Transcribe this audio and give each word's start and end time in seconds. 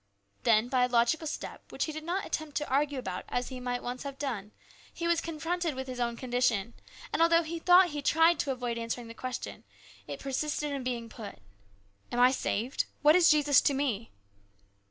Then, 0.41 0.67
by 0.67 0.85
a 0.85 0.87
logical 0.87 1.27
step, 1.27 1.71
which 1.71 1.85
he 1.85 1.91
did 1.91 2.03
not 2.03 2.25
attempt 2.25 2.57
to 2.57 2.67
argue 2.67 2.97
about 2.97 3.23
as 3.29 3.49
he 3.49 3.59
might 3.59 3.83
once 3.83 4.01
have 4.01 4.17
done, 4.17 4.51
he 4.91 5.07
was 5.07 5.21
confronted 5.21 5.75
with 5.75 5.85
his 5.85 5.99
own 5.99 6.17
condition, 6.17 6.73
and 7.13 7.21
although 7.21 7.43
he 7.43 7.59
thought 7.59 7.89
he 7.89 8.01
tried 8.01 8.39
to 8.39 8.51
avoid 8.51 8.79
answering 8.79 9.09
the 9.09 9.13
question, 9.13 9.63
it 10.07 10.19
persisted 10.19 10.71
in 10.71 10.81
being 10.83 11.07
put:" 11.07 11.37
Am 12.11 12.19
I 12.19 12.31
saved? 12.31 12.85
What 13.03 13.15
is 13.15 13.29
Jesus 13.29 13.61
to 13.61 13.75
me 13.75 14.09